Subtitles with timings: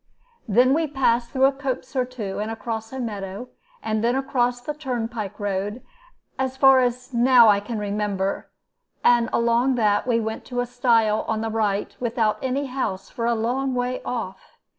[0.47, 3.49] "Then we passed through a copse or two, and across a meadow,
[3.83, 5.83] and then along the turnpike road,
[6.39, 8.49] as far as now I can remember.
[9.03, 13.27] And along that we went to a stile on the right, without any house for
[13.27, 14.57] a long way off.